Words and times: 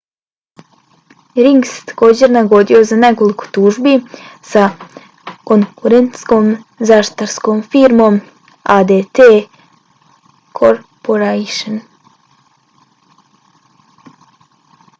ring 1.47 1.61
se 1.71 1.81
također 1.89 2.31
nagodio 2.37 2.79
za 2.91 2.95
nekoliko 3.01 3.49
tužbi 3.57 3.91
sa 4.51 4.63
konkurentskom 5.51 6.49
zaštitarskom 6.91 7.59
firmom 7.75 8.17
adt 8.77 9.21
corporation 10.61 11.77